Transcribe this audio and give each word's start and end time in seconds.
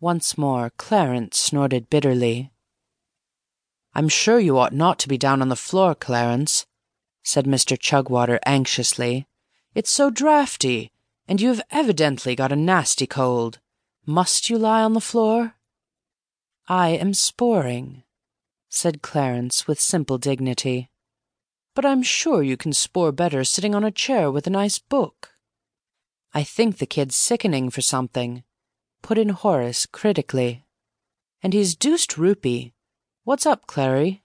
Once 0.00 0.38
more 0.38 0.70
Clarence 0.76 1.36
snorted 1.36 1.90
bitterly. 1.90 2.52
"I'm 3.94 4.08
sure 4.08 4.38
you 4.38 4.56
ought 4.56 4.72
not 4.72 5.00
to 5.00 5.08
be 5.08 5.18
down 5.18 5.42
on 5.42 5.48
the 5.48 5.56
floor, 5.56 5.96
Clarence," 5.96 6.66
said 7.24 7.46
Mr. 7.46 7.76
Chugwater 7.76 8.38
anxiously. 8.46 9.26
"It's 9.74 9.90
so 9.90 10.08
draughty, 10.08 10.92
and 11.26 11.40
you 11.40 11.48
have 11.48 11.62
evidently 11.72 12.36
got 12.36 12.52
a 12.52 12.56
nasty 12.56 13.08
cold. 13.08 13.58
Must 14.06 14.48
you 14.48 14.56
lie 14.56 14.84
on 14.84 14.92
the 14.92 15.00
floor?" 15.00 15.56
"I 16.68 16.90
am 16.90 17.12
sporing," 17.12 18.04
said 18.68 19.02
Clarence 19.02 19.66
with 19.66 19.80
simple 19.80 20.18
dignity. 20.18 20.90
"But 21.74 21.84
I'm 21.84 22.04
sure 22.04 22.42
you 22.44 22.56
can 22.56 22.72
spore 22.72 23.10
better 23.10 23.42
sitting 23.42 23.74
on 23.74 23.82
a 23.82 23.90
chair 23.90 24.30
with 24.30 24.46
a 24.46 24.50
nice 24.50 24.78
book." 24.78 25.34
"I 26.32 26.44
think 26.44 26.78
the 26.78 26.86
kid's 26.86 27.16
sickening 27.16 27.68
for 27.68 27.82
something," 27.82 28.44
put 29.02 29.16
in 29.16 29.30
Horace 29.30 29.86
critically. 29.86 30.66
"And 31.42 31.54
he's 31.54 31.74
deuced 31.74 32.18
roopy. 32.18 32.74
What's 33.24 33.46
up, 33.46 33.66
Clary?" 33.66 34.22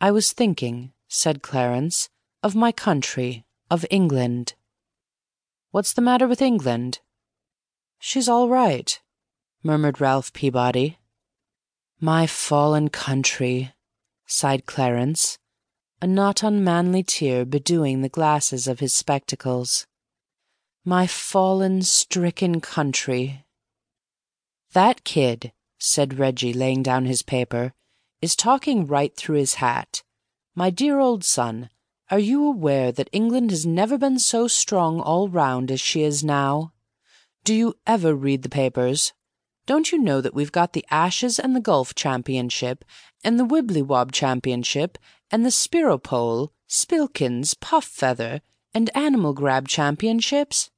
"I 0.00 0.10
was 0.10 0.32
thinking," 0.32 0.94
said 1.06 1.42
Clarence, 1.42 2.08
"of 2.42 2.54
my 2.54 2.72
country, 2.72 3.44
of 3.70 3.84
England." 3.90 4.54
"What's 5.70 5.92
the 5.92 6.00
matter 6.00 6.26
with 6.26 6.40
England?" 6.40 7.00
"She's 7.98 8.28
all 8.28 8.48
right," 8.48 8.98
murmured 9.62 10.00
Ralph 10.00 10.32
Peabody. 10.32 10.98
"My 12.00 12.26
fallen 12.26 12.88
country!" 12.88 13.74
sighed 14.24 14.66
Clarence, 14.66 15.38
a 16.00 16.06
not 16.06 16.42
unmanly 16.42 17.02
tear 17.02 17.44
bedewing 17.44 18.00
the 18.00 18.08
glasses 18.08 18.68
of 18.68 18.80
his 18.80 18.94
spectacles. 18.94 19.86
"My 20.84 21.06
fallen, 21.06 21.82
stricken 21.82 22.60
country!" 22.60 23.44
"That 24.72 25.04
kid," 25.04 25.52
said 25.78 26.18
Reggie, 26.18 26.52
laying 26.52 26.82
down 26.82 27.06
his 27.06 27.22
paper, 27.22 27.72
"is 28.20 28.36
talking 28.36 28.86
right 28.86 29.16
through 29.16 29.38
his 29.38 29.54
hat. 29.54 30.02
My 30.54 30.70
dear 30.70 30.98
old 30.98 31.24
son, 31.24 31.70
are 32.10 32.18
you 32.18 32.44
aware 32.44 32.90
that 32.92 33.08
England 33.12 33.50
has 33.50 33.64
never 33.64 33.96
been 33.96 34.18
so 34.18 34.48
strong 34.48 35.00
all 35.00 35.28
round 35.28 35.70
as 35.70 35.80
she 35.80 36.02
is 36.02 36.24
now? 36.24 36.72
Do 37.44 37.54
you 37.54 37.74
ever 37.86 38.14
read 38.14 38.42
the 38.42 38.48
papers? 38.48 39.12
Don't 39.66 39.92
you 39.92 39.98
know 39.98 40.20
that 40.20 40.34
we've 40.34 40.52
got 40.52 40.72
the 40.72 40.84
Ashes 40.90 41.38
and 41.38 41.54
the 41.54 41.60
Golf 41.60 41.94
Championship, 41.94 42.84
and 43.22 43.38
the 43.38 43.44
Wibblywobb 43.44 44.12
Championship, 44.12 44.98
and 45.30 45.44
the 45.44 45.50
Spiropole, 45.50 46.50
Spillikins, 46.68 47.54
Puff 47.60 47.84
Feather, 47.84 48.40
and 48.74 48.90
Animal 48.94 49.34
Grab 49.34 49.68
Championships? 49.68 50.70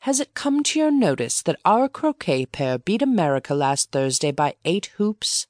Has 0.00 0.20
it 0.20 0.34
come 0.34 0.62
to 0.62 0.78
your 0.78 0.90
notice 0.90 1.42
that 1.42 1.60
our 1.64 1.88
croquet 1.88 2.46
pair 2.46 2.78
beat 2.78 3.02
America 3.02 3.54
last 3.54 3.90
Thursday 3.90 4.30
by 4.30 4.54
eight 4.64 4.86
hoops? 4.96 5.46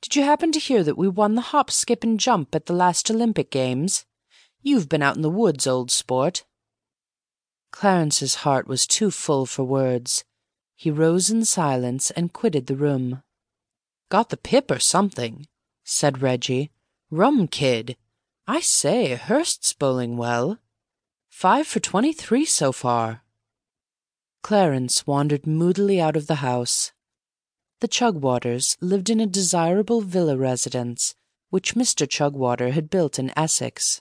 Did 0.00 0.16
you 0.16 0.22
happen 0.22 0.52
to 0.52 0.58
hear 0.58 0.82
that 0.84 0.96
we 0.96 1.08
won 1.08 1.34
the 1.34 1.50
hop, 1.52 1.70
skip, 1.70 2.04
and 2.04 2.18
jump 2.18 2.54
at 2.54 2.66
the 2.66 2.72
last 2.72 3.10
Olympic 3.10 3.50
Games? 3.50 4.06
You've 4.62 4.88
been 4.88 5.02
out 5.02 5.16
in 5.16 5.22
the 5.22 5.28
woods, 5.28 5.66
old 5.66 5.90
sport." 5.90 6.44
Clarence's 7.72 8.36
heart 8.36 8.66
was 8.66 8.86
too 8.86 9.10
full 9.10 9.44
for 9.46 9.64
words. 9.64 10.24
He 10.74 10.90
rose 10.90 11.28
in 11.28 11.44
silence 11.44 12.10
and 12.10 12.32
quitted 12.32 12.66
the 12.66 12.76
room. 12.76 13.22
"Got 14.08 14.30
the 14.30 14.36
pip 14.36 14.70
or 14.70 14.78
something," 14.78 15.46
said 15.84 16.22
Reggie. 16.22 16.70
"Rum 17.10 17.48
kid. 17.48 17.96
I 18.46 18.60
say, 18.60 19.16
Hirst's 19.16 19.72
bowling 19.72 20.16
well. 20.16 20.58
Five 21.28 21.66
for 21.66 21.80
twenty-three 21.80 22.44
so 22.44 22.72
far." 22.72 23.24
Clarence 24.42 25.06
wandered 25.06 25.46
moodily 25.46 26.00
out 26.00 26.16
of 26.16 26.26
the 26.26 26.36
house. 26.36 26.92
The 27.80 27.88
Chugwaters 27.88 28.76
lived 28.80 29.08
in 29.08 29.20
a 29.20 29.26
desirable 29.26 30.00
villa 30.00 30.36
residence 30.36 31.14
which 31.50 31.74
Mr. 31.74 32.08
Chugwater 32.08 32.70
had 32.70 32.90
built 32.90 33.18
in 33.18 33.32
Essex. 33.36 34.00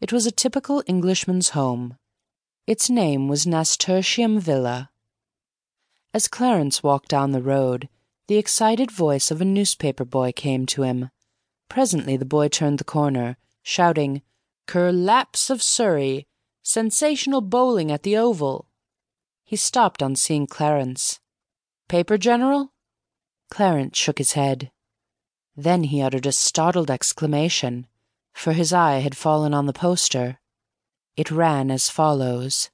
It 0.00 0.12
was 0.12 0.26
a 0.26 0.32
typical 0.32 0.82
Englishman's 0.86 1.50
home. 1.50 1.96
Its 2.66 2.90
name 2.90 3.28
was 3.28 3.46
Nasturtium 3.46 4.40
Villa. 4.40 4.90
As 6.12 6.28
Clarence 6.28 6.82
walked 6.82 7.08
down 7.08 7.32
the 7.32 7.42
road, 7.42 7.88
the 8.26 8.36
excited 8.36 8.90
voice 8.90 9.30
of 9.30 9.40
a 9.40 9.44
newspaper 9.44 10.04
boy 10.04 10.32
came 10.32 10.66
to 10.66 10.82
him. 10.82 11.10
Presently 11.68 12.16
the 12.16 12.24
boy 12.24 12.48
turned 12.48 12.78
the 12.78 12.84
corner, 12.84 13.36
shouting, 13.62 14.22
"Curlapse 14.66 15.50
of 15.50 15.62
Surrey! 15.62 16.26
Sensational 16.62 17.40
bowling 17.40 17.90
at 17.90 18.02
the 18.02 18.16
Oval!" 18.16 18.66
He 19.54 19.58
stopped 19.58 20.02
on 20.02 20.16
seeing 20.16 20.48
Clarence. 20.48 21.20
"Paper, 21.86 22.18
General?" 22.18 22.72
Clarence 23.50 23.96
shook 23.96 24.18
his 24.18 24.32
head. 24.32 24.72
Then 25.54 25.84
he 25.84 26.02
uttered 26.02 26.26
a 26.26 26.32
startled 26.32 26.90
exclamation, 26.90 27.86
for 28.32 28.52
his 28.52 28.72
eye 28.72 28.98
had 28.98 29.16
fallen 29.16 29.54
on 29.54 29.66
the 29.66 29.72
poster. 29.72 30.40
It 31.16 31.30
ran 31.30 31.70
as 31.70 31.88
follows: 31.88 32.70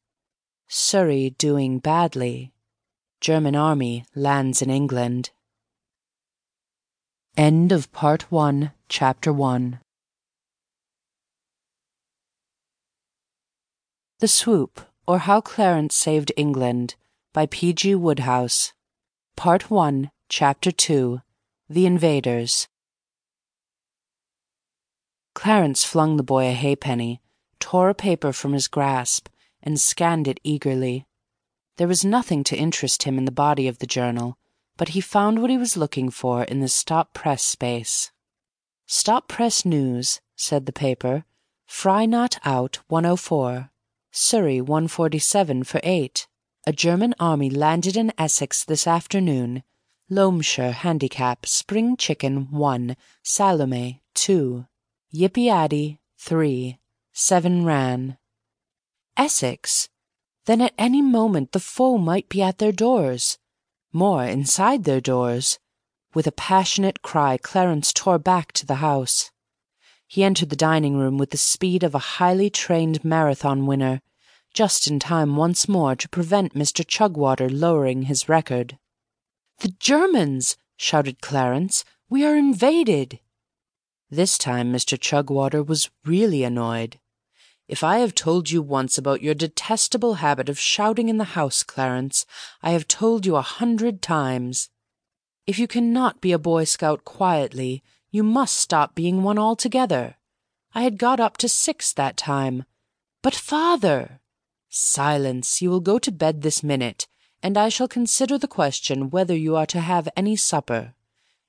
"Surrey 0.68 1.28
doing 1.36 1.80
badly. 1.80 2.54
German 3.20 3.54
army 3.54 4.06
lands 4.14 4.62
in 4.62 4.70
England." 4.70 5.32
End 7.36 7.72
of 7.72 7.92
Part 7.92 8.32
One, 8.32 8.72
Chapter 8.88 9.34
One. 9.34 9.80
The 14.20 14.28
Swoop, 14.28 14.89
or 15.10 15.18
How 15.18 15.40
Clarence 15.40 15.96
Saved 15.96 16.30
England, 16.36 16.94
by 17.32 17.44
P. 17.46 17.72
G. 17.72 17.96
Wodehouse. 17.96 18.72
Part 19.34 19.68
One. 19.68 20.12
Chapter 20.28 20.70
Two 20.70 21.22
The 21.68 21.84
Invaders 21.84 22.68
Clarence 25.34 25.82
flung 25.82 26.16
the 26.16 26.22
boy 26.22 26.46
a 26.46 26.52
halfpenny, 26.52 27.20
tore 27.58 27.88
a 27.88 27.94
paper 27.94 28.32
from 28.32 28.52
his 28.52 28.68
grasp, 28.68 29.28
and 29.60 29.80
scanned 29.80 30.28
it 30.28 30.38
eagerly. 30.44 31.06
There 31.76 31.88
was 31.88 32.04
nothing 32.04 32.44
to 32.44 32.56
interest 32.56 33.02
him 33.02 33.18
in 33.18 33.24
the 33.24 33.32
body 33.32 33.66
of 33.66 33.80
the 33.80 33.88
journal, 33.88 34.38
but 34.76 34.90
he 34.90 35.00
found 35.00 35.40
what 35.40 35.50
he 35.50 35.58
was 35.58 35.76
looking 35.76 36.10
for 36.10 36.44
in 36.44 36.60
the 36.60 36.68
stop 36.68 37.14
press 37.14 37.42
space. 37.42 38.12
"Stop 38.86 39.26
press 39.26 39.64
news," 39.64 40.20
said 40.36 40.66
the 40.66 40.72
paper. 40.72 41.24
"Fry 41.66 42.06
not 42.06 42.38
out 42.44 42.78
104. 42.86 43.69
Surrey 44.12 44.60
147 44.60 45.62
for 45.62 45.80
8. 45.84 46.26
A 46.66 46.72
German 46.72 47.14
army 47.20 47.48
landed 47.48 47.96
in 47.96 48.12
Essex 48.18 48.64
this 48.64 48.86
afternoon. 48.86 49.62
Loamshire 50.10 50.72
Handicap 50.72 51.46
Spring 51.46 51.96
Chicken 51.96 52.50
1, 52.50 52.96
Salome 53.22 54.02
2, 54.14 54.66
Yippy 55.14 55.48
Addy 55.48 56.00
3, 56.18 56.80
7 57.12 57.64
ran. 57.64 58.18
Essex! 59.16 59.88
Then 60.46 60.60
at 60.60 60.74
any 60.76 61.00
moment 61.00 61.52
the 61.52 61.60
foe 61.60 61.96
might 61.96 62.28
be 62.28 62.42
at 62.42 62.58
their 62.58 62.72
doors. 62.72 63.38
More, 63.92 64.24
inside 64.24 64.82
their 64.82 65.00
doors. 65.00 65.60
With 66.14 66.26
a 66.26 66.32
passionate 66.32 67.02
cry 67.02 67.36
Clarence 67.36 67.92
tore 67.92 68.18
back 68.18 68.50
to 68.52 68.66
the 68.66 68.76
house. 68.76 69.30
He 70.12 70.24
entered 70.24 70.50
the 70.50 70.56
dining 70.56 70.96
room 70.96 71.18
with 71.18 71.30
the 71.30 71.36
speed 71.36 71.84
of 71.84 71.94
a 71.94 72.00
highly 72.18 72.50
trained 72.50 73.04
Marathon 73.04 73.64
winner, 73.64 74.02
just 74.52 74.88
in 74.88 74.98
time 74.98 75.36
once 75.36 75.68
more 75.68 75.94
to 75.94 76.08
prevent 76.08 76.52
Mr. 76.52 76.84
Chugwater 76.84 77.48
lowering 77.48 78.02
his 78.02 78.28
record. 78.28 78.76
"The 79.58 79.68
Germans!" 79.78 80.56
shouted 80.76 81.20
Clarence. 81.20 81.84
"We 82.08 82.24
are 82.26 82.34
invaded!" 82.34 83.20
This 84.10 84.36
time 84.36 84.72
Mr. 84.72 84.98
Chugwater 85.00 85.62
was 85.62 85.90
really 86.04 86.42
annoyed. 86.42 86.98
"If 87.68 87.84
I 87.84 87.98
have 87.98 88.16
told 88.16 88.50
you 88.50 88.62
once 88.62 88.98
about 88.98 89.22
your 89.22 89.34
detestable 89.34 90.14
habit 90.14 90.48
of 90.48 90.58
shouting 90.58 91.08
in 91.08 91.18
the 91.18 91.38
house, 91.38 91.62
Clarence, 91.62 92.26
I 92.62 92.72
have 92.72 92.88
told 92.88 93.26
you 93.26 93.36
a 93.36 93.42
hundred 93.42 94.02
times. 94.02 94.70
If 95.46 95.56
you 95.60 95.68
cannot 95.68 96.20
be 96.20 96.32
a 96.32 96.38
Boy 96.38 96.64
Scout 96.64 97.04
quietly, 97.04 97.84
you 98.10 98.22
must 98.22 98.56
stop 98.56 98.94
being 98.94 99.22
one 99.22 99.38
altogether. 99.38 100.16
I 100.74 100.82
had 100.82 100.98
got 100.98 101.20
up 101.20 101.36
to 101.38 101.48
six 101.48 101.92
that 101.92 102.16
time. 102.16 102.64
But, 103.22 103.34
father 103.34 104.20
Silence! 104.68 105.60
You 105.60 105.70
will 105.70 105.80
go 105.80 105.98
to 105.98 106.12
bed 106.12 106.42
this 106.42 106.62
minute 106.62 107.06
and 107.42 107.56
I 107.56 107.68
shall 107.68 107.88
consider 107.88 108.38
the 108.38 108.48
question 108.48 109.10
whether 109.10 109.36
you 109.36 109.56
are 109.56 109.66
to 109.66 109.80
have 109.80 110.08
any 110.16 110.36
supper. 110.36 110.94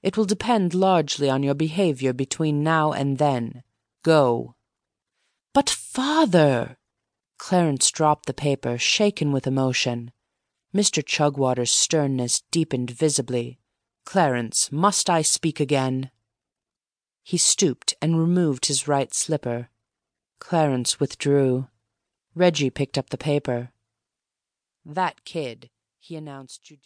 It 0.02 0.18
will 0.18 0.26
depend 0.26 0.74
largely 0.74 1.30
on 1.30 1.44
your 1.44 1.54
behaviour 1.54 2.14
between 2.14 2.64
now 2.64 2.92
and 2.92 3.18
then. 3.18 3.64
Go." 4.04 4.56
"But, 5.54 5.70
father!" 5.70 6.78
Clarence 7.38 7.92
dropped 7.92 8.26
the 8.26 8.34
paper, 8.34 8.78
shaken 8.78 9.32
with 9.32 9.48
emotion. 9.48 10.12
Mr. 10.74 11.06
Chugwater's 11.06 11.72
sternness 11.72 12.42
deepened 12.52 12.92
visibly. 12.92 13.60
"Clarence, 14.06 14.72
must 14.72 15.10
I 15.10 15.22
speak 15.22 15.60
again?" 15.60 16.10
He 17.24 17.38
stooped 17.38 17.94
and 18.02 18.20
removed 18.20 18.66
his 18.66 18.88
right 18.88 19.14
slipper. 19.14 19.70
Clarence 20.40 21.00
withdrew. 21.00 21.68
Reggie 22.34 22.70
picked 22.70 22.98
up 22.98 23.10
the 23.10 23.18
paper. 23.18 23.72
"That 24.86 25.24
kid 25.24 25.70
he 26.00 26.16
announced 26.16 26.64
judicially. 26.64 26.80